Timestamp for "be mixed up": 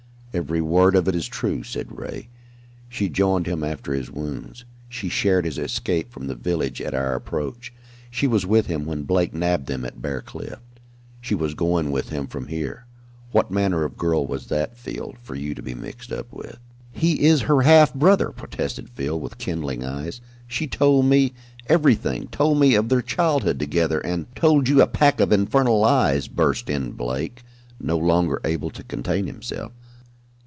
15.61-16.31